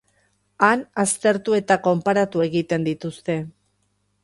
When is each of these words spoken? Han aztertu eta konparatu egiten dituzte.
Han 0.67 0.79
aztertu 1.03 1.57
eta 1.59 1.77
konparatu 1.89 2.43
egiten 2.49 2.91
dituzte. 2.91 3.39